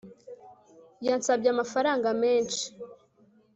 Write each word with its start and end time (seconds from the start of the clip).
yansabye 1.05 1.47
amafaranga 1.51 2.09
menshi 2.21 2.63